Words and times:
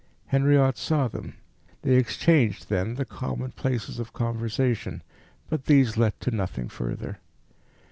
Henriot 0.25 0.79
saw 0.79 1.07
them. 1.07 1.35
They 1.83 1.93
exchanged, 1.95 2.69
then, 2.69 2.95
the 2.95 3.05
commonplaces 3.05 3.99
of 3.99 4.13
conversation, 4.13 5.03
but 5.47 5.65
these 5.65 5.95
led 5.95 6.19
to 6.21 6.31
nothing 6.31 6.69
further. 6.69 7.19